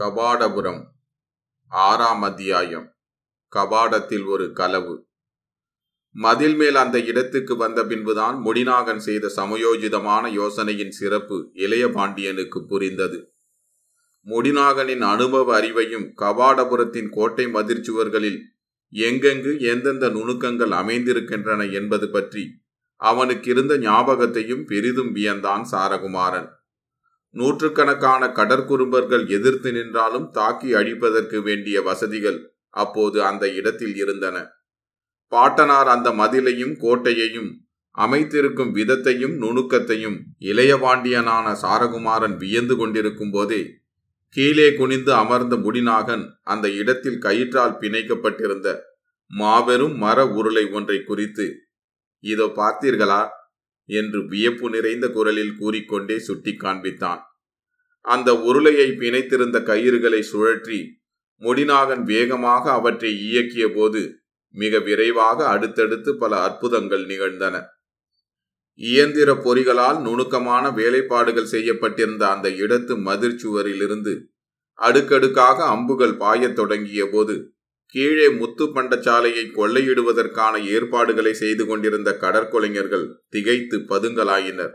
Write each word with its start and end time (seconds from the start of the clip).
கபாடபுரம் 0.00 0.82
ஆறாம் 1.70 2.22
அத்தியாயம் 2.22 2.84
கபாடத்தில் 3.52 4.26
ஒரு 4.26 4.52
களவு 4.52 4.94
மதில் 6.14 6.54
மேல் 6.54 6.74
அந்த 6.74 7.00
இடத்துக்கு 7.00 7.56
வந்த 7.56 7.84
பின்புதான் 7.84 8.36
முடிநாகன் 8.44 8.96
செய்த 8.96 9.32
சமயோஜிதமான 9.36 10.30
யோசனையின் 10.32 10.90
சிறப்பு 10.90 11.50
இளைய 11.54 11.88
பாண்டியனுக்கு 11.88 12.66
புரிந்தது. 12.66 13.34
முடிநாகனின் 14.26 15.00
அனுபவ 15.00 15.60
அறிவையும் 15.60 16.06
கபாடபுரத்தின் 16.16 17.10
கோட்டை 17.10 17.46
மதிர்ச்சுவர்களில் 17.46 18.40
எங்கெங்கு 18.92 19.60
எந்தெந்த 19.60 20.08
நுணுக்கங்கள் 20.08 20.70
அமைந்திருக்கின்றன 20.70 21.64
என்பது 21.72 22.10
பற்றி 22.10 22.62
அவனுக்கு 22.96 23.50
இருந்த 23.50 23.78
ஞாபகத்தையும் 23.78 24.64
பெரிதும் 24.64 25.14
வியந்தான் 25.14 25.66
சாரகுமாரன். 25.72 26.58
நூற்றுக்கணக்கான 27.34 28.32
கடற்குறும்பர்கள் 28.32 29.24
எதிர்த்து 29.28 29.72
நின்றாலும் 29.72 30.30
தாக்கி 30.30 30.74
அழிப்பதற்கு 30.74 31.38
வேண்டிய 31.42 31.82
வசதிகள் 31.82 32.38
அப்போது 32.74 33.18
அந்த 33.24 33.44
இடத்தில் 33.50 33.96
இருந்தன. 33.96 34.36
பாட்டனார் 35.32 35.86
அந்த 35.86 36.08
மதிலையும் 36.10 36.74
கோட்டையையும் 36.80 37.50
அமைத்திருக்கும் 37.94 38.72
விதத்தையும் 38.72 39.34
நுணுக்கத்தையும் 39.36 40.18
இளையபாண்டியனான 40.38 41.46
சாரகுமாரன் 41.62 42.36
வியந்து 42.36 42.74
கொண்டிருக்கும் 42.76 43.30
போதே 43.30 43.62
கீழே 44.36 44.68
குனிந்து 44.74 45.12
அமர்ந்த 45.12 45.54
முடிநாகன் 45.56 46.24
அந்த 46.42 46.66
இடத்தில் 46.70 47.18
கயிற்றால் 47.18 47.78
பிணைக்கப்பட்டிருந்த 47.80 48.68
மாபெரும் 49.30 49.96
மர 49.96 50.18
உருளை 50.26 50.64
ஒன்றை 50.70 50.98
குறித்து 51.04 51.46
இதோ 52.24 52.46
பார்த்தீர்களா? 52.56 53.20
என்று 53.90 54.20
வியப்பு 54.26 54.66
நிறைந்த 54.70 55.06
குரலில் 55.08 55.54
கூறிக்கொண்டே 55.56 56.16
சுட்டி 56.18 56.52
காண்பித்தான். 56.58 57.20
அந்த 58.04 58.30
உருளையை 58.48 58.88
பிணைத்திருந்த 59.00 59.58
கயிறுகளை 59.62 60.22
சுழற்றி 60.32 60.78
முடிநாகன் 61.42 62.02
வேகமாக 62.02 62.64
அவற்றை 62.72 63.10
இயக்கிய 63.28 63.66
போது 63.74 64.00
மிக 64.54 64.78
விரைவாக 64.78 65.38
அடுத்தடுத்து 65.48 66.10
பல 66.16 66.32
அற்புதங்கள் 66.40 67.04
நிகழ்ந்தன. 67.04 67.56
இயந்திர 68.80 69.30
பொறிகளால் 69.44 69.98
நுணுக்கமான 70.00 70.64
வேலைப்பாடுகள் 70.70 71.52
செய்யப்பட்டிருந்த 71.54 72.22
அந்த 72.28 72.48
இடத்து 72.64 72.94
மதிர்ச்சுவரிலிருந்து 73.08 74.12
அடுக்கடுக்காக 74.78 75.58
அம்புகள் 75.64 76.14
பாயத் 76.16 76.54
தொடங்கிய 76.54 77.02
போது 77.06 77.34
கீழே 77.94 78.28
முத்து 78.30 78.64
பண்டச்சாலையை 78.66 79.44
கொள்ளையிடுவதற்கான 79.50 80.64
ஏற்பாடுகளை 80.64 81.32
செய்து 81.32 81.66
கொண்டிருந்த 81.66 82.10
கடற்கொலைஞர்கள் 82.20 83.06
திகைத்து 83.28 83.78
பதுங்கலாயினர். 83.78 84.74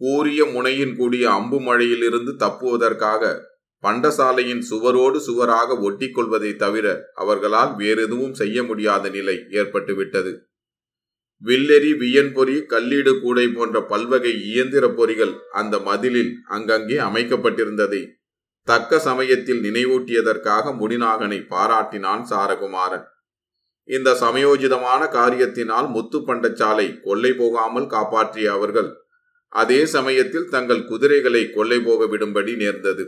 கூரிய 0.00 0.44
முனையின் 0.44 0.96
கூடிய 0.96 1.24
அம்பு 1.30 1.60
மழையிலிருந்து 1.60 2.32
தப்புவதற்காக 2.36 3.22
பண்டசாலையின் 3.82 4.62
சுவரோடு 4.70 5.16
சுவராக 5.16 5.74
ஒட்டிக்கொள்வதை 5.74 6.56
தவிர 6.56 6.86
அவர்களால் 7.14 7.76
வேறெதுவும் 7.76 8.34
செய்ய 8.34 8.62
முடியாத 8.62 9.08
நிலை 9.08 9.36
ஏற்பட்டுவிட்டது. 9.50 10.32
வில்லெறி 11.42 11.90
வியன்பொறி 12.02 12.56
கல்லீடு 12.66 13.12
கூடை 13.20 13.48
போன்ற 13.48 13.80
பல்வகை 13.82 14.32
இயந்திர 14.42 14.84
பொறிகள் 14.88 15.34
அந்த 15.50 15.78
மதிலில் 15.78 16.32
அங்கங்கே 16.46 16.96
அமைக்கப்பட்டிருந்ததை 16.98 18.00
தக்க 18.68 18.98
சமயத்தில் 18.98 19.60
நினைவூட்டியதற்காக 19.66 20.72
முடிநாகனை 20.78 21.38
பாராட்டினான் 21.52 22.24
சாரகுமாரன். 22.30 23.04
இந்த 23.88 24.10
சமயோஜிதமான 24.22 25.02
காரியத்தினால் 25.16 25.88
முத்து 25.88 26.18
பண்டச்சாலை 26.18 26.86
கொள்ளை 27.00 27.32
போகாமல் 27.32 27.86
காப்பாற்றிய 27.86 28.46
அவர்கள் 28.52 28.88
அதே 29.52 29.80
சமயத்தில் 29.86 30.48
தங்கள் 30.48 30.82
குதிரைகளை 30.84 31.42
கொள்ளை 31.50 31.78
போக 31.80 32.06
விடும்படி 32.06 32.52
நேர்ந்தது. 32.56 33.04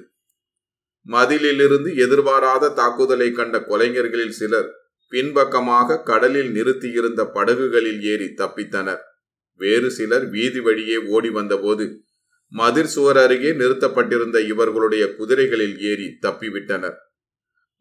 மதிலிலிருந்து 1.06 1.91
எதிர்பாராத 2.05 2.73
தாக்குதலை 2.81 3.29
கண்ட 3.33 3.56
கொலைஞர்களில் 3.70 4.36
சிலர் 4.39 4.69
பின்பக்கமாக 5.12 6.03
கடலில் 6.11 6.51
நிறுத்தியிருந்த 6.51 7.20
படகுகளில் 7.36 8.01
ஏறி 8.12 8.29
தப்பித்தனர். 8.41 9.02
வேறு 9.61 9.89
சிலர் 9.90 10.27
வீதி 10.35 10.61
வழியே 10.61 10.98
ஓடி 11.14 11.30
வந்தபோது 11.30 11.85
மதிர் 12.53 12.86
சுவர் 12.86 13.17
அருகே 13.17 13.51
நிறுத்தப்பட்டிருந்த 13.53 14.39
இவர்களுடைய 14.47 15.14
குதிரைகளில் 15.19 15.79
ஏறி 15.81 16.19
தப்பிவிட்டனர். 16.23 16.97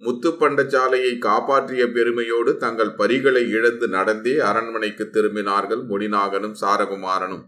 முத்துப்பண்டச்சாலையை 0.01 1.17
காப்பாற்றிய 1.17 1.87
பெருமையோடு 1.87 2.57
தங்கள் 2.57 2.93
பரிகளை 2.93 3.49
இழந்து 3.49 3.87
நடந்தே 3.87 4.37
அரண்மனைக்கு 4.37 5.09
திரும்பினார்கள் 5.13 5.83
முடிநாகனும் 5.89 6.57
சாரகுமாரனும். 6.61 7.45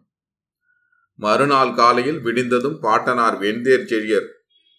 மறுநாள் 1.20 1.74
காலையில் 1.74 2.22
விடிந்ததும் 2.22 2.80
பாட்டனார் 2.80 3.38
வெண்தேர் 3.40 3.90
செழியர் 3.92 4.28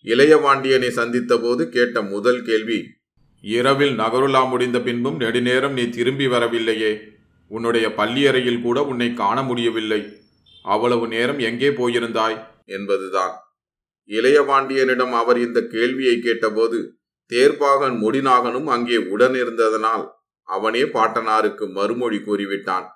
இளையவாண்டியனை 0.04 0.90
சந்தித்தபோது 0.90 1.68
கேட்ட 1.68 2.02
முதல் 2.02 2.42
கேள்வி 2.42 2.80
இரவில் 3.40 3.98
நகருலா 3.98 4.48
முடிந்த 4.48 4.80
பின்பும் 4.80 5.18
நெடுநேரம் 5.18 5.72
நீ 5.72 5.88
திரும்பி 5.88 6.26
வரவில்லையே? 6.26 6.92
உன்னுடைய 7.48 7.88
பள்ளியறையில் 7.88 8.62
கூட 8.62 8.82
உன்னை 8.82 9.14
காண 9.14 9.42
முடியவில்லை. 9.42 10.00
அவ்வளவு 10.64 11.06
நேரம் 11.08 11.38
எங்கே 11.38 11.70
போயிருந்தாய்? 11.70 12.38
என்பதுதான். 12.64 13.34
இளையபாண்டியனிடம் 14.10 15.12
அவர் 15.12 15.38
இந்த 15.38 15.60
கேள்வியை 15.66 16.20
கேட்டபோது 16.20 16.78
தேர்ப்பாகன் 17.30 17.96
முடிநாகனும் 17.98 18.66
அங்கே 18.66 18.96
உடன் 18.96 19.34
இருந்ததனால் 19.34 20.04
அவனே 20.48 20.82
பாட்டனாருக்கு 20.82 21.64
மறுமொழி 21.70 22.18
கூறிவிட்டான். 22.18 22.86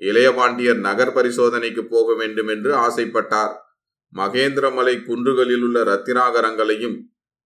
இளையபாண்டியர் 0.00 0.78
நகர் 0.78 1.12
பரிசோதனைக்கு 1.12 1.84
போக 1.84 2.14
வேண்டும் 2.14 2.48
என்று 2.48 2.74
ஆசைப்பட்டார். 2.74 3.54
மகேந்திரமலை 4.16 4.94
குன்றுகளில் 5.02 5.62
உள்ள 5.62 5.78
ரத்தினாகரங்களையும் 5.84 6.96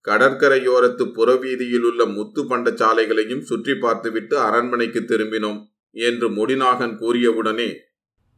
கடற்கரையோரத்து 0.05 1.05
புறவீதியில் 1.12 1.84
உள்ள 1.84 2.05
முத்து 2.06 2.43
பண்டச்சாலைகளையும் 2.43 3.41
சுற்றி 3.41 3.75
பார்த்துவிட்டு 3.75 4.38
அரண்மனைக்கு 4.38 5.00
திரும்பினோம் 5.00 5.61
என்று 5.91 6.28
முடிநாகன் 6.31 6.94
கூறியவுடனே 6.99 7.69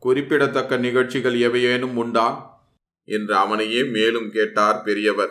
குறிப்பிடத்தக்க 0.05 0.77
நிகழ்ச்சிகள் 0.77 1.35
எவையேனும் 1.35 1.95
உண்டா? 1.95 2.27
என்று 3.05 3.35
அவனையே 3.35 3.85
மேலும் 3.85 4.31
கேட்டார் 4.31 4.83
பெரியவர். 4.83 5.31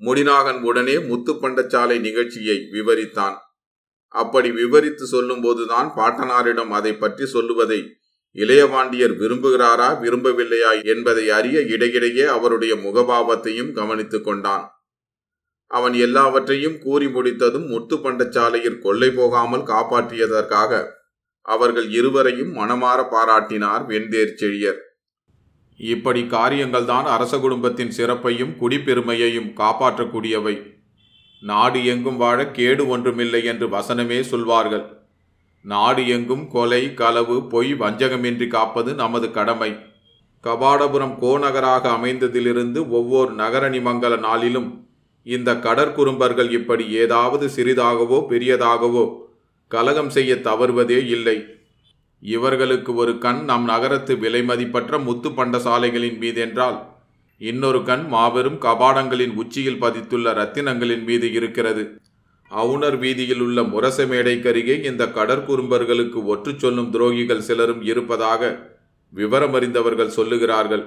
முடிநாகன் 0.00 0.60
உடனே 0.60 0.94
முத்துப்பண்டச்சாலை 0.94 2.00
நிகழ்ச்சியை 2.00 2.56
விவரித்தான். 2.72 3.36
அப்படி 4.08 4.50
விவரித்து 4.50 5.04
சொல்லும்போதுதான் 5.12 5.92
பாட்டனாரிடம் 5.96 6.68
அதை 6.68 6.94
பற்றி 6.94 7.26
சொல்லுவதை 7.26 7.96
இளையவாண்டியர் 8.34 9.14
விரும்புகிறாரா 9.16 9.88
விரும்பவில்லையா 10.02 10.84
என்பதை 10.84 11.30
அறிய 11.30 11.60
இடையிடையே 11.60 12.24
அவருடைய 12.24 12.74
முகபாவத்தையும் 12.74 13.72
கவனித்துக் 13.72 14.24
கொண்டான். 14.24 14.70
அவன் 15.66 15.92
எல்லாவற்றையும் 15.92 16.78
கூறி 16.78 17.08
முடித்ததும் 17.08 17.70
முத்துப்பண்டச்சாலையில் 17.70 18.78
கொள்ளை 18.78 19.10
போகாமல் 19.10 19.68
காப்பாற்றியதற்காக 19.72 20.94
அவர்கள் 21.46 21.88
இருவரையும் 21.90 22.52
மனமாற 22.56 23.00
பாராட்டினார் 23.10 23.82
வெண்தேர் 23.88 24.36
செழியர். 24.40 24.80
இப்படி 25.80 26.22
காரியங்கள்தான் 26.22 27.06
அரச 27.14 27.38
குடும்பத்தின் 27.38 27.90
சிறப்பையும் 27.90 28.54
குடிப்பெருமையையும் 28.60 29.50
காப்பாற்றக்கூடியவை. 29.56 30.54
நாடு 31.42 31.80
எங்கும் 31.84 32.16
வாழ 32.16 32.38
கேடு 32.50 32.88
ஒன்றுமில்லை 32.88 33.44
என்று 33.44 33.66
வசனமே 33.68 34.20
சொல்வார்கள். 34.20 34.84
நாடு 35.64 36.08
எங்கும் 36.08 36.48
கொலை 36.48 36.94
களவு 36.94 37.36
பொய் 37.48 37.74
வஞ்சகமின்றி 37.74 38.46
காப்பது 38.46 38.94
நமது 38.94 39.30
கடமை. 39.30 39.70
கபாடபுரம் 40.44 41.14
கோநகராக 41.20 41.84
அமைந்ததிலிருந்து 41.88 42.88
ஒவ்வொரு 42.88 43.30
நகரணி 43.34 43.80
மங்கல 43.86 44.18
நாளிலும் 44.18 44.68
இந்த 45.26 45.54
கடற்குறும்பர்கள் 45.54 46.50
இப்படி 46.50 46.84
ஏதாவது 46.88 47.46
சிறிதாகவோ 47.56 48.18
பெரியதாகவோ 48.30 49.04
கலகம் 49.68 50.10
செய்ய 50.10 50.34
தவறுவதே 50.36 51.06
இல்லை. 51.06 51.44
இவர்களுக்கு 52.20 52.94
ஒரு 52.94 53.18
கண் 53.18 53.44
நம் 53.44 53.64
நகரத்து 53.64 54.14
விலைமதிப்பற்ற 54.14 55.02
முத்து 55.02 55.28
பண்டசாலைகளின் 55.28 56.18
மீதென்றால் 56.18 56.94
இன்னொரு 57.38 57.82
கண் 57.82 58.06
மாபெரும் 58.08 58.62
கபாடங்களின் 58.62 59.34
உச்சியில் 59.34 59.82
பதித்துள்ள 59.82 60.26
ரத்தினங்களின் 60.32 61.04
மீது 61.04 61.32
இருக்கிறது. 61.32 62.00
அவுணர் 62.50 62.98
வீதியில் 62.98 63.40
உள்ள 63.40 63.62
முரச 63.62 64.06
மேடைக்கருகே 64.06 64.84
இந்த 64.84 65.06
கடற்குறும்பர்களுக்கு 65.06 66.18
ஒற்று 66.34 66.56
சொல்லும் 66.56 66.92
துரோகிகள் 66.92 67.38
சிலரும் 67.38 67.82
இருப்பதாக 67.82 68.72
விவரமறிந்தவர்கள் 69.14 70.16
சொல்லுகிறார்கள். 70.16 70.84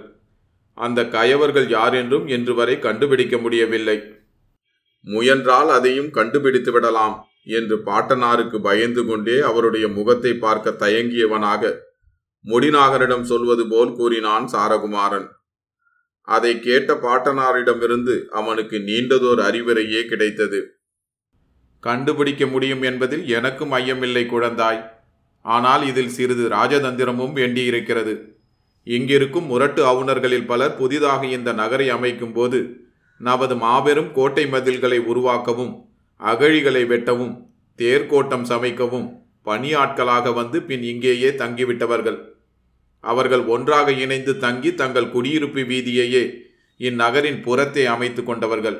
அந்த 0.73 1.05
கயவர்கள் 1.05 1.69
யார் 1.69 1.93
என்றும் 1.93 2.27
இன்று 2.27 2.55
வரை 2.55 2.79
கண்டுபிடிக்க 2.79 3.37
முடியவில்லை. 3.37 4.01
முயன்றால் 5.01 5.69
அதையும் 5.69 6.11
கண்டுபிடித்து 6.11 6.71
விடலாம். 6.71 7.28
என்று 7.57 7.75
பாட்டனாருக்கு 7.85 8.57
பயந்து 8.59 9.05
கொண்டே 9.05 9.37
அவருடைய 9.39 9.87
முகத்தை 9.87 10.33
பார்க்க 10.33 10.75
தயங்கியவனாக 10.85 11.71
முடிநாகரிடம் 12.45 13.25
சொல்வது 13.31 13.63
போல் 13.67 13.91
கூறினான் 13.95 14.45
சாரகுமாரன். 14.47 15.27
அதை 16.27 16.59
கேட்ட 16.59 16.93
பாட்டனாரிடமிருந்து 16.93 18.15
அவனுக்கு 18.29 18.77
நீண்டதோர் 18.79 19.41
அறிவுரையே 19.49 20.01
கிடைத்தது. 20.05 20.59
கண்டுபிடிக்க 21.83 22.43
முடியும் 22.45 22.81
என்பதில் 22.81 23.25
எனக்கும் 23.27 23.71
ஐயமில்லை 23.71 24.23
குழந்தாய். 24.25 24.81
ஆனால் 25.45 25.83
இதில் 25.85 26.13
சிறிது 26.17 26.45
ராஜதந்திரமும் 26.49 27.33
வேண்டியிருக்கிறது. 27.33 28.13
இங்கிருக்கும் 28.87 29.49
முரட்டு 29.51 29.81
அவுணர்களில் 29.85 30.45
பலர் 30.45 30.77
புதிதாக 30.77 31.21
இந்த 31.37 31.49
நகரை 31.53 31.87
அமைக்கும் 31.89 32.33
போது 32.33 32.59
நமது 33.21 33.55
மாபெரும் 33.55 34.11
கோட்டை 34.13 34.43
மதில்களை 34.45 34.99
உருவாக்கவும் 35.11 35.73
அகழிகளை 36.19 36.83
வெட்டவும் 36.87 37.33
தேர்கோட்டம் 37.79 38.45
சமைக்கவும் 38.49 39.07
பணியாட்களாக 39.45 40.33
வந்து 40.33 40.61
பின் 40.61 40.83
இங்கேயே 40.83 41.29
தங்கிவிட்டவர்கள். 41.29 42.19
அவர்கள் 43.03 43.43
ஒன்றாக 43.45 43.91
இணைந்து 43.91 44.37
தங்கி 44.37 44.73
தங்கள் 44.73 45.11
குடியிருப்பு 45.11 45.61
வீதியையே 45.61 46.23
இந்நகரின் 46.79 47.41
புறத்தை 47.41 47.85
அமைத்து 47.85 48.23
கொண்டவர்கள். 48.23 48.77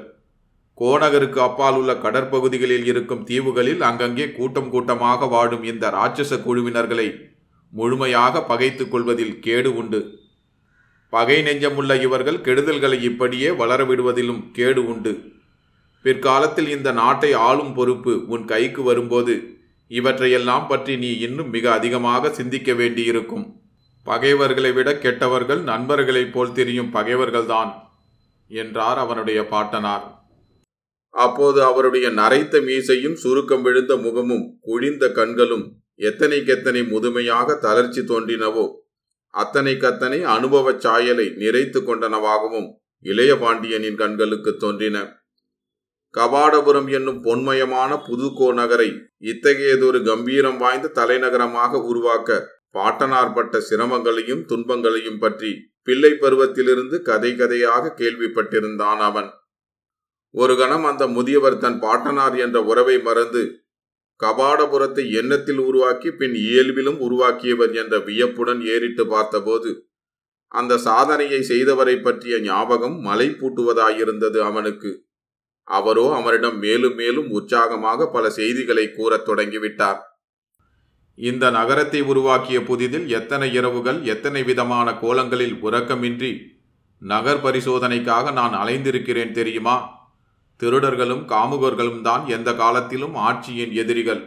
கோநகருக்கு 0.77 1.39
அப்பால் 1.39 1.75
உள்ள 1.75 1.93
கடற்பகுதிகளில் 1.93 2.85
இருக்கும் 2.85 3.23
தீவுகளில் 3.23 3.81
அங்கங்கே 3.81 4.31
கூட்டம் 4.31 4.69
கூட்டமாக 4.69 5.27
வாடும் 5.27 5.63
இந்த 5.63 5.89
ராட்சச 5.89 6.37
குழுவினர்களை 6.37 7.07
முழுமையாக 7.73 8.43
பகைத்துக் 8.43 8.91
கொள்வதில் 8.91 9.39
கேடு 9.39 9.75
உண்டு. 9.75 9.99
பகை 11.09 11.41
நெஞ்சமுள்ள 11.41 12.01
இவர்கள் 12.01 12.43
கெடுதல்களை 12.45 13.01
இப்படியே 13.01 13.49
வளரவிடுவதிலும் 13.49 14.51
கேடு 14.51 14.87
உண்டு. 14.87 15.13
பிற்காலத்தில் 16.05 16.67
இந்த 16.67 16.91
நாட்டை 16.91 17.33
ஆளும் 17.33 17.73
பொறுப்பு 17.73 18.25
உன் 18.27 18.45
கைக்கு 18.45 18.83
வரும்போது 18.83 19.33
இவற்றையெல்லாம் 19.87 20.67
பற்றி 20.67 20.97
நீ 20.97 21.17
இன்னும் 21.17 21.49
மிக 21.49 21.71
அதிகமாக 21.71 22.29
சிந்திக்க 22.29 22.73
வேண்டியிருக்கும். 22.73 23.45
பகைவர்களை 24.03 24.71
விட 24.71 24.89
கெட்டவர்கள் 24.97 25.61
நண்பர்களைப் 25.61 26.33
போல் 26.33 26.53
தெரியும் 26.53 26.93
பகைவர்கள்தான் 26.93 27.71
என்றார் 28.51 28.97
அவனுடைய 28.97 29.47
பாட்டனார். 29.47 30.05
அப்போது 31.09 31.63
அவருடைய 31.63 32.09
நரைத்த 32.09 32.61
மீசையும் 32.61 33.13
சுருக்கம் 33.13 33.61
விழுந்த 33.61 33.93
முகமும் 33.97 34.45
குழிந்த 34.61 35.11
கண்களும் 35.11 35.65
எத்தனைக்கெத்தனை 35.99 36.87
முதுமையாக 36.87 37.55
தளர்ச்சி 37.55 38.01
தோன்றினவோ 38.01 38.65
அத்தனைக்கத்தனை 39.33 40.19
அனுபவச் 40.35 40.79
சாயலை 40.79 41.25
நிறைத்து 41.43 41.79
கொண்டனவாகவும் 41.79 42.69
இளைய 43.05 43.35
பாண்டியனின் 43.35 43.95
கண்களுக்கு 43.95 44.57
தோன்றின. 44.57 44.97
கபாடபுரம் 46.13 46.87
என்னும் 46.89 47.23
பொன்மயமான 47.23 47.91
புதுக்கோ 48.07 48.53
நகரை 48.53 48.89
இத்தகையதொரு 49.23 50.03
கம்பீரம் 50.03 50.57
வாய்ந்த 50.57 50.87
தலைநகரமாக 50.87 51.81
உருவாக்க 51.81 52.39
பாட்டனார்பட்ட 52.73 53.57
சிரமங்களையும் 53.69 54.45
துன்பங்களையும் 54.45 55.19
பற்றி 55.19 55.51
பிள்ளை 55.83 56.11
பருவத்திலிருந்து 56.13 57.01
கதை 57.01 57.35
கதையாக 57.35 57.93
கேள்விப்பட்டிருந்தான் 57.97 58.99
அவன். 58.99 59.29
ஒரு 60.35 60.57
கணம் 60.57 60.83
அந்த 60.83 61.07
முதியவர் 61.07 61.57
தன் 61.57 61.79
பாட்டனார் 61.79 62.35
என்ற 62.35 62.57
உறவை 62.61 62.97
மறந்து 62.99 63.41
கபாடபுரத்தை 64.19 65.03
எண்ணத்தில் 65.11 65.57
உருவாக்கி 65.57 66.11
பின் 66.11 66.33
இயல்பிலும் 66.33 66.97
உருவாக்கியவர் 66.97 67.73
என்ற 67.73 67.97
வியப்புடன் 67.99 68.61
ஏறிட்டு 68.65 69.07
பார்த்தபோது 69.07 69.69
அந்த 70.51 70.77
சாதனையை 70.77 71.39
செய்தவரை 71.41 71.95
பற்றிய 72.01 72.39
ஞாபகம் 72.39 72.97
மலை 72.99 73.27
பூட்டுவதாயிருந்தது 73.29 74.39
அவனுக்கு. 74.41 74.91
அவரோ 75.69 76.05
அவரிடம் 76.15 76.57
மேலும் 76.59 76.95
மேலும் 76.95 77.29
உற்சாகமாக 77.29 78.07
பல 78.07 78.29
செய்திகளை 78.29 78.85
கூறத் 78.91 79.25
தொடங்கிவிட்டார். 79.25 79.99
இந்த 81.17 81.45
நகரத்தை 81.49 82.01
உருவாக்கிய 82.01 82.59
புதிதில் 82.59 83.07
எத்தனை 83.07 83.47
இரவுகள் 83.53 83.99
எத்தனை 84.03 84.43
விதமான 84.43 84.87
கோலங்களில் 84.93 85.55
உறக்கமின்றி 85.61 86.31
நகர் 87.01 87.41
பரிசோதனைக்காக 87.43 88.31
நான் 88.31 88.53
அலைந்திருக்கிறேன் 88.53 89.31
தெரியுமா? 89.31 89.77
திருடர்களும் 90.59 91.23
காமுகர்களும் 91.25 92.01
தான் 92.01 92.23
எந்த 92.27 92.49
காலத்திலும் 92.53 93.15
ஆட்சியின் 93.15 93.73
எதிரிகள். 93.73 94.21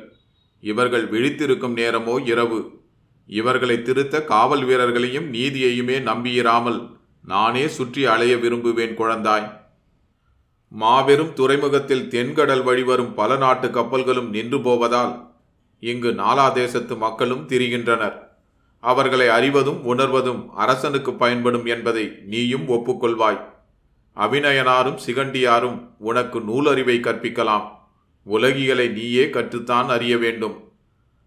இவர்கள் 0.62 1.06
விழித்திருக்கும் 1.10 1.74
நேரமோ 1.76 2.14
இரவு. 2.26 2.60
இவர்களை 3.28 3.82
திருத்த 3.82 4.24
காவல் 4.24 4.64
வீரர்களையும் 4.64 5.28
நீதியையுமே 5.32 5.96
நம்பியிராமல் 6.10 6.80
நானே 7.24 7.64
சுற்றி 7.68 8.04
அலைய 8.06 8.36
விரும்புவேன் 8.36 8.96
குழந்தாய். 9.00 9.48
மாபெரும் 10.74 11.32
துறைமுகத்தில் 11.32 12.08
தென்கடல் 12.08 12.62
வழிவரும் 12.62 13.14
பல 13.14 13.36
நாட்டு 13.36 13.68
கப்பல்களும் 13.68 14.28
நின்று 14.28 14.60
போவதால் 14.60 15.30
இங்கு 15.80 16.12
நாலா 16.12 16.52
தேசத்து 16.52 16.96
மக்களும் 16.96 17.48
திரிகின்றனர். 17.48 18.18
அவர்களை 18.80 19.28
அறிவதும் 19.28 19.84
உணர்வதும் 19.84 20.50
அரசனுக்கு 20.54 21.14
பயன்படும் 21.14 21.64
என்பதை 21.64 22.18
நீயும் 22.24 22.68
ஒப்புக்கொள்வாய். 22.68 23.40
அபிநயனாரும் 24.16 24.98
சிகண்டியாரும் 25.06 25.88
உனக்கு 25.98 26.40
நூலறிவை 26.40 26.96
கற்பிக்கலாம். 27.00 27.68
உலகியலை 28.24 28.88
நீயே 28.88 29.24
கற்றுத்தான் 29.24 29.86
அறிய 29.86 30.18
வேண்டும். 30.18 30.56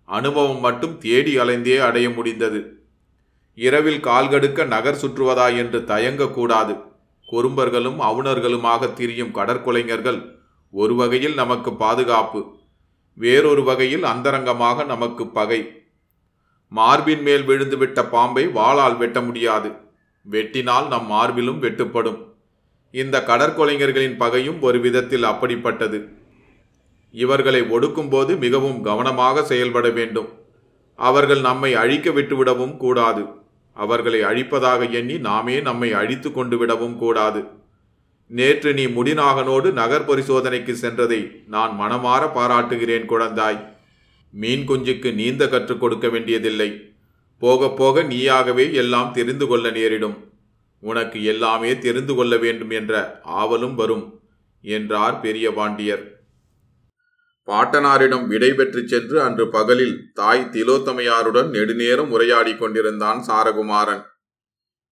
அனுபவம் 0.06 0.60
மட்டும் 0.60 0.98
தேடி 0.98 1.38
அலைந்தே 1.38 1.78
அடைய 1.78 2.10
முடிந்தது. 2.10 2.84
இரவில் 3.56 4.04
கால்கடுக்க 4.06 4.66
நகர் 4.66 5.00
சுற்றுவதா 5.02 5.58
என்று 5.58 5.80
தயங்கக்கூடாது. 5.80 6.94
குறும்பர்களும் 7.30 8.00
அவுணர்களுமாக 8.00 8.94
திரியும் 8.94 9.36
கடற்கொலைஞர்கள் 9.36 10.19
ஒரு 10.74 10.95
வகையில் 10.95 11.33
நமக்கு 11.33 11.74
பாதுகாப்பு 11.74 12.54
வேறொரு 13.13 13.63
வகையில் 13.63 14.04
அந்தரங்கமாக 14.04 14.86
நமக்கு 14.86 15.27
பகை. 15.27 15.60
மார்பின் 16.72 17.22
மேல் 17.22 17.44
விழுந்துவிட்ட 17.48 18.10
பாம்பை 18.10 18.48
வாளால் 18.48 18.98
வெட்ட 18.98 19.22
முடியாது. 19.22 19.69
வெட்டினால் 20.31 20.88
நம் 20.88 21.12
மார்பிலும் 21.12 21.60
வெட்டுப்படும். 21.62 22.19
இந்த 22.92 23.24
கடற்கொலைஞர்களின் 23.27 24.18
பகையும் 24.18 24.62
ஒரு 24.62 24.80
விதத்தில் 24.80 25.24
அப்படிப்பட்டது. 25.24 26.00
இவர்களை 27.12 27.62
ஒடுக்கும்போது 27.62 28.38
மிகவும் 28.38 28.81
கவனமாக 28.81 29.44
செயல்பட 29.44 29.89
வேண்டும். 29.89 30.30
அவர்கள் 31.00 31.42
நம்மை 31.42 31.74
அழிக்க 31.74 32.10
விட்டுவிடவும் 32.10 32.77
கூடாது. 32.77 33.24
அவர்களை 33.75 34.22
அழிப்பதாக 34.22 34.92
எண்ணி 34.92 35.18
நாமே 35.18 35.62
நம்மை 35.62 35.94
அழித்து 35.94 36.31
கொண்டு 36.31 36.57
விடவும் 36.57 36.98
கூடாது. 36.98 37.48
நேற்று 38.27 38.74
நீ 38.74 38.86
முடிநாகனோடு 38.86 39.72
நகர் 39.72 40.06
பரிசோதனைக்கு 40.06 40.75
சென்றதை 40.81 41.48
நான் 41.48 41.77
மனமாற 41.80 42.33
பாராட்டுகிறேன் 42.33 43.10
குழந்தாய். 43.10 43.60
மீன் 44.31 44.68
குஞ்சுக்கு 44.68 45.13
நீந்த 45.13 45.48
கற்றுக் 45.48 45.80
கொடுக்க 45.80 46.10
வேண்டியதில்லை. 46.10 46.69
போக 47.39 47.69
போக 47.69 48.04
நீயாகவே 48.04 48.74
எல்லாம் 48.74 49.13
தெரிந்து 49.13 49.48
கொள்ள 49.48 49.69
நேரிடும். 49.69 50.18
உனக்கு 50.80 51.24
எல்லாமே 51.24 51.77
தெரிந்து 51.77 52.16
கொள்ள 52.16 52.38
வேண்டும் 52.38 52.69
என்ற 52.69 53.22
ஆவலும் 53.24 53.75
வரும் 53.75 54.19
என்றார் 54.62 55.19
பெரிய 55.19 55.51
பாண்டியர். 55.51 56.15
பாட்டனாரிடம் 57.52 58.28
விடைபெற்று 58.28 58.88
சென்று 58.88 59.22
அன்று 59.22 59.50
பகலில் 59.50 60.12
தாய் 60.14 60.50
திலோத்தமையாருடன் 60.52 61.50
நெடுநேரம் 61.50 62.12
உரையாடி 62.12 62.56
கொண்டிருந்தான் 62.56 63.26
சாரகுமாரன். 63.28 64.04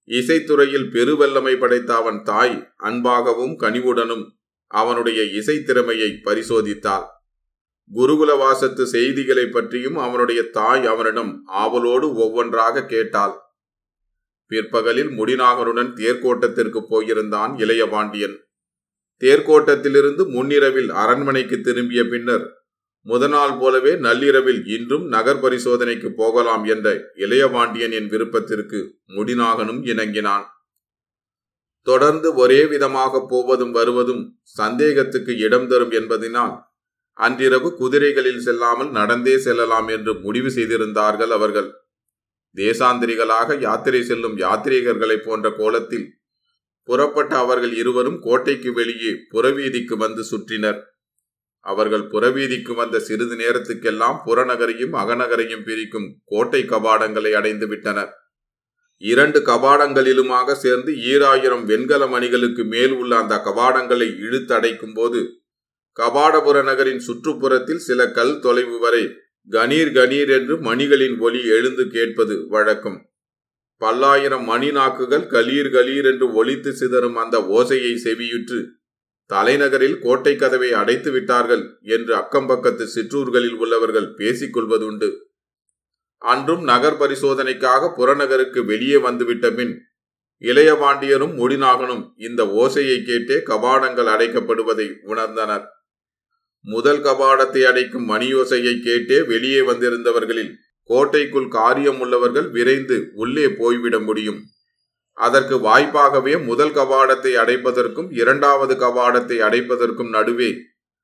இசைத்துறையில் 0.08 0.90
பெருவல்லமை 0.92 1.56
படைத்த 1.56 1.96
அவன் 1.96 2.24
தாய் 2.24 2.74
அன்பாகவும் 2.84 3.56
கனிவுடனும் 3.56 4.26
அவனுடைய 4.68 5.22
இசைத்திறமையை 5.22 6.10
பரிசோதித்தாள். 6.24 7.06
குருகுல 7.92 8.38
வாசத்து 8.38 8.88
செய்திகளை 8.88 9.45
பற்றியும் 9.45 9.98
அவனுடைய 9.98 10.44
தாய் 10.44 10.86
அவனிடம் 10.86 11.44
ஆவலோடு 11.45 12.14
ஒவ்வொன்றாக 12.14 12.86
கேட்டாள். 12.86 13.36
பிற்பகலில் 14.48 15.10
முடிநாகருடன் 15.10 15.94
தேர்கோட்டத்திற்கு 15.94 16.80
போயிருந்தான் 16.90 17.60
இளையபாண்டியன். 17.60 18.38
தேர்கோட்டத்திலிருந்து 19.22 20.24
முன்னிரவில் 20.26 20.92
அரண்மனைக்கு 20.92 21.62
திரும்பிய 21.62 22.04
பின்னர் 22.04 22.46
முதநாள் 23.06 23.58
போலவே 23.58 23.94
நள்ளிரவில் 23.96 24.62
இன்றும் 24.66 25.06
நகர் 25.08 25.40
பரிசோதனைக்கு 25.40 26.10
போகலாம் 26.12 26.64
என்ற 26.64 26.88
இளையபாண்டியனின் 27.16 28.08
விருப்பத்திற்கு 28.08 28.80
முடிநாகனும் 29.16 29.82
இணங்கினான். 29.86 30.46
தொடர்ந்து 31.88 32.28
ஒரே 32.36 32.62
விதமாக 32.66 33.22
போவதும் 33.26 33.72
வருவதும் 33.72 34.24
சந்தேகத்துக்கு 34.58 35.34
இடம் 35.38 35.68
தரும் 35.68 35.92
என்பதினால் 35.92 36.54
அன்றிரவு 37.18 37.70
குதிரைகளில் 37.78 38.40
செல்லாமல் 38.40 38.92
நடந்தே 38.92 39.36
செல்லலாம் 39.38 39.88
என்று 39.88 40.14
முடிவு 40.14 40.50
செய்திருந்தார்கள் 40.50 41.30
அவர்கள். 41.30 41.70
தேசாந்திரிகளாக 42.56 43.60
யாத்திரை 43.60 44.02
செல்லும் 44.04 44.38
யாத்ரீகர்களைப் 44.38 45.26
போன்ற 45.26 45.50
கோலத்தில் 45.50 46.08
புறப்பட்ட 46.83 47.37
அவர்கள் 47.37 47.73
இருவரும் 47.73 48.19
கோட்டைக்கு 48.21 48.73
வெளியே 48.73 49.11
புறவீதிக்கு 49.31 49.97
வந்து 49.97 50.23
சுற்றினர். 50.31 50.80
அவர்கள் 51.59 52.02
புறவீதிக்கு 52.02 52.75
வந்த 52.75 52.99
சிறிது 52.99 53.35
நேரத்துக்கெல்லாம் 53.35 54.18
புறநகரையும் 54.25 54.94
அகநகரையும் 54.94 55.63
பிரிக்கும் 55.63 56.21
கோட்டை 56.25 56.61
கபாடங்களை 56.63 57.31
அடைந்து 57.31 57.68
விட்டனர். 57.68 58.11
இரண்டு 58.97 59.40
கபாடங்களிலுமாக 59.40 60.54
சேர்ந்து 60.54 60.92
ஈராயிரம் 61.04 61.66
வெண்கல 61.66 62.07
மணிகளுக்கு 62.07 62.63
மேல் 62.63 62.92
உள்ள 62.92 63.18
அந்த 63.18 63.35
கபாடங்களை 63.35 64.07
இழுத்தடைக்கும் 64.25 64.94
போது 64.94 65.21
கபாடபுர 65.99 66.63
நகரின் 66.63 67.02
சுற்றுப்புறத்தில் 67.07 67.75
சில 67.75 68.11
கல் 68.11 68.40
தொலைவு 68.40 68.80
வரை 68.80 69.02
கணீர் 69.52 69.92
கணீர் 69.97 70.30
என்று 70.30 70.56
மணிகளின் 70.61 71.19
ஒலி 71.19 71.47
எழுந்து 71.47 71.87
கேட்பது 71.87 72.47
வழக்கம். 72.47 73.13
பல்லாயிரம் 73.83 74.45
மணி 74.45 74.69
நாக்குகள் 74.71 75.25
கலீர் 75.28 75.69
கலீர் 75.69 76.07
என்று 76.11 76.28
ஒலித்து 76.33 76.71
சிதறும் 76.71 77.18
அந்த 77.23 77.37
ஓசையை 77.52 77.94
செவியுற்று 78.04 78.59
தலைநகரில் 79.30 79.97
கோட்டை 79.99 80.33
கதவை 80.35 80.69
அடைத்து 80.73 81.11
விட்டார்கள் 81.11 81.63
என்று 81.87 82.13
அக்கம்பக்கத்து 82.16 82.85
சிற்றூர்களில் 82.95 83.57
உள்ளவர்கள் 83.57 84.09
பேசிக்கொள்வதுண்டு 84.18 85.09
அன்றும் 86.21 86.63
நகர் 86.63 86.97
பரிசோதனைக்காக 86.99 87.90
புறநகருக்கு 87.97 88.59
வெளியே 88.66 88.97
வந்துவிட்ட 88.97 89.47
பின் 89.52 89.73
இளையபாண்டியரும் 90.42 91.33
முடிநாகனும் 91.40 92.04
இந்த 92.18 92.42
ஓசையை 92.61 92.97
கேட்டே 93.04 93.37
கபாடங்கள் 93.49 94.09
அடைக்கப்படுவதை 94.13 94.87
உணர்ந்தனர். 95.06 95.66
முதல் 96.66 97.02
கபாடத்தை 97.02 97.61
அடைக்கும் 97.63 98.07
மணியோசையை 98.09 98.73
கேட்டே 98.87 99.18
வெளியே 99.25 99.61
வந்திருந்தவர்களில் 99.61 100.52
கோட்டைக்குள் 100.90 101.47
காரியம் 101.47 101.99
உள்ளவர்கள் 101.99 102.49
விரைந்து 102.49 102.97
உள்ளே 103.13 103.45
போய்விட 103.59 103.99
முடியும். 103.99 104.40
அதற்கு 105.18 105.56
வாய்ப்பாகவே 105.57 106.33
முதல் 106.45 106.73
கவாடத்தை 106.73 107.31
அடைப்பதற்கும் 107.44 108.07
இரண்டாவது 108.11 108.73
கவாடத்தை 108.75 109.37
அடைப்பதற்கும் 109.47 110.09
நடுவே 110.09 110.52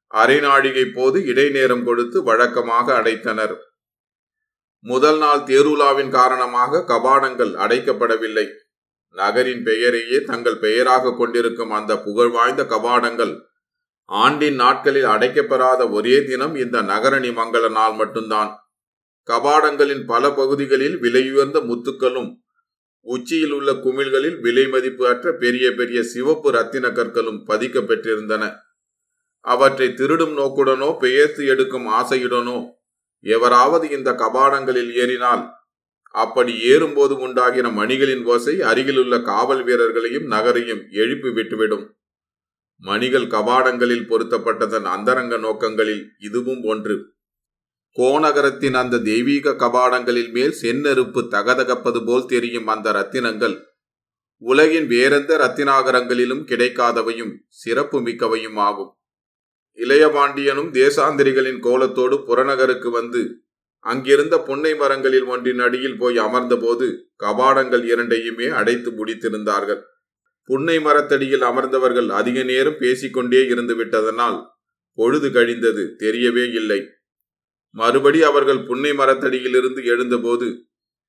அரை 0.07 0.39
நாழிகை 0.39 0.85
போது 0.85 1.25
இடைநேரம் 1.25 1.83
கொடுத்து 1.83 2.23
வழக்கமாக 2.23 3.01
அடைத்தனர். 3.01 3.55
முதல் 4.85 5.17
நாள் 5.17 5.39
தேருலாவின் 5.39 6.09
காரணமாக 6.09 6.83
கபாடங்கள் 6.87 7.51
அடைக்கப்படவில்லை. 7.63 8.45
நகரின் 9.15 9.63
பெயரையே 9.63 10.17
தங்கள் 10.23 10.57
பெயராக 10.57 11.13
கொண்டிருக்கும் 11.13 11.71
அந்த 11.71 11.91
புகழ்வாய்ந்த 11.97 12.63
கபாடங்கள் 12.63 13.33
ஆண்டின் 14.09 14.55
நாட்களில் 14.55 15.07
அடைக்கப்பெறாத 15.15 15.81
ஒரே 15.91 16.15
தினம் 16.25 16.55
இந்த 16.55 16.77
நகரணி 16.81 17.31
மங்கள 17.39 17.65
நாள் 17.69 17.93
மட்டும்தான். 17.93 18.51
கபாடங்களின் 19.29 20.05
பல 20.05 20.31
பகுதிகளில் 20.31 20.97
விலையுயர்ந்த 20.97 21.59
முத்துக்களும் 21.65 22.29
உச்சியில் 23.05 23.51
உள்ள 23.51 23.73
குமிழ்களில் 23.73 24.39
விலை 24.39 24.67
மதிப்பு 24.67 25.07
அற்ற 25.07 25.33
பெரிய 25.33 25.71
பெரிய 25.71 25.99
சிவப்பு 26.03 26.49
ரத்தின 26.51 26.87
கற்களும் 26.89 27.39
பதிக்க 27.45 27.79
பெற்றிருந்தன 27.81 28.43
அவற்றை 29.45 29.93
திருடும் 29.93 30.37
நோக்குடனோ 30.37 30.89
பெயர்த்து 30.99 31.45
எடுக்கும் 31.45 31.87
ஆசையுடனோ 31.89 32.57
எவராவது 33.23 33.89
இந்த 33.89 34.09
கபாடங்களில் 34.13 34.91
ஏறினால் 34.93 35.43
அப்படி 36.13 36.53
ஏறும்போது 36.61 37.13
உண்டாகிற 37.17 37.69
மணிகளின் 37.69 38.23
ஓசை 38.25 38.61
அருகிலுள்ள 38.61 39.15
காவல் 39.21 39.63
வீரர்களையும் 39.63 40.27
நகரையும் 40.31 40.83
எழுப்பி 40.91 41.29
விட்டுவிடும். 41.29 41.85
மணிகள் 42.83 43.27
கபாடங்களில் 43.27 44.07
பொருத்தப்பட்டதன் 44.07 44.85
அந்தரங்க 44.85 45.37
நோக்கங்களில் 45.37 46.03
இதுவும் 46.19 46.63
ஒன்று. 46.63 46.95
கோநகரத்தின் 47.97 48.73
அந்த 48.73 48.99
தெய்வீக 48.99 49.53
கபாடங்களில் 49.53 50.31
மேல் 50.31 50.53
செந்நெருப்பு 50.61 51.21
தகதகப்பது 51.31 52.05
போல் 52.05 52.25
தெரியும் 52.25 52.67
அந்த 52.67 52.91
ரத்தினங்கள். 52.91 53.55
உலகின் 54.41 54.87
வேறெந்த 54.87 55.31
ரத்தினாகரங்களிலும் 55.37 56.43
கிடைக்காதவையும் 56.51 57.33
சிறப்பு 57.47 58.01
மிக்கவையும் 58.01 58.55
ஆகும் 58.55 58.91
இளையபாண்டியனும் 59.79 60.71
தேசாந்திரிகளின் 60.71 61.59
கோலத்தோடு 61.59 62.15
புறநகருக்கு 62.27 62.89
வந்து 62.89 63.21
அங்கிருந்த 63.79 64.35
புன்னை 64.39 64.75
மரங்களில் 64.75 65.23
ஒன்றின் 65.23 65.59
அடியில் 65.59 65.97
போய் 65.97 66.17
அமர்ந்தபோது 66.17 66.87
கபாடங்கள் 67.23 67.83
இரண்டையுமே 67.83 68.47
அடைத்து 68.47 68.89
முடித்திருந்தார்கள். 68.91 69.81
புன்னை 70.49 70.79
மரத்தடியில் 70.79 71.41
அமர்ந்தவர்கள் 71.41 72.09
அதிக 72.09 72.43
நேரம் 72.43 72.79
பேசிக்கொண்டே 72.79 73.45
இருந்து 73.45 73.75
விட்டதனால் 73.75 74.39
பொழுது 74.97 75.27
கழிந்தது 75.31 75.95
தெரியவே 75.99 76.45
இல்லை. 76.53 76.79
மறுபடி 77.75 78.23
அவர்கள் 78.23 78.65
புன்னை 78.65 78.91
மரத்தடியிலிருந்து 78.91 79.81
எழுந்தபோது 79.85 80.47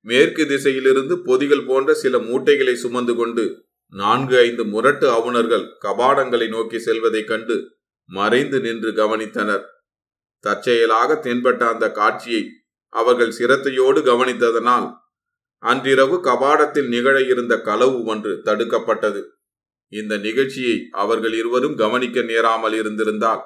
மேற்கு 0.07 0.43
திசையிலிருந்து 0.45 1.15
பொதிகள் 1.25 1.67
போன்ற 1.67 1.95
சில 1.95 2.19
மூட்டைகளை 2.19 2.75
சுமந்து 2.75 3.15
கொண்டு 3.15 3.45
நான்கு 3.93 4.39
ஐந்து 4.39 4.65
முரட்டு 4.65 5.07
அவுணர்கள் 5.11 5.67
கபாடங்களை 5.85 6.49
நோக்கி 6.49 6.79
செல்வதைக் 6.79 7.29
கண்டு 7.29 7.57
மறைந்து 8.11 8.61
நின்று 8.61 8.91
கவனித்தனர். 8.91 9.65
தற்செயலாக 10.45 11.17
தென்பட்ட 11.23 11.63
அந்த 11.69 11.87
காட்சியை 11.91 12.43
அவர்கள் 12.93 13.33
சிரத்தையோடு 13.39 14.01
கவனித்ததனால் 14.03 14.87
அன்றிரவு 15.63 16.17
கபாடத்தில் 16.25 16.89
நிகழ 16.89 17.17
இருந்த 17.23 17.55
களவு 17.61 18.05
ஒன்று 18.05 18.33
தடுக்கப்பட்டது. 18.45 19.21
இந்த 19.93 20.17
நிகழ்ச்சியை 20.17 20.77
அவர்கள் 20.91 21.33
இருவரும் 21.33 21.77
கவனிக்க 21.77 22.21
நேராமல் 22.23 22.73
இருந்திருந்தால் 22.73 23.43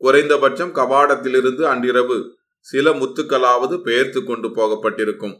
குறைந்தபட்சம் 0.00 0.74
கபாடத்திலிருந்து 0.74 1.62
அன்றிரவு 1.62 2.16
சில 2.64 2.90
முத்துக்களாவது 2.92 3.74
பெயர்த்து 3.82 4.20
கொண்டு 4.24 4.48
போகப்பட்டிருக்கும். 4.52 5.34